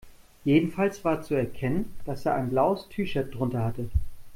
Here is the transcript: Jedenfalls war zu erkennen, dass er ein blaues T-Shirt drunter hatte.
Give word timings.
Jedenfalls 0.45 1.05
war 1.05 1.21
zu 1.21 1.35
erkennen, 1.35 1.93
dass 2.05 2.25
er 2.25 2.33
ein 2.33 2.49
blaues 2.49 2.89
T-Shirt 2.89 3.35
drunter 3.35 3.63
hatte. 3.63 3.87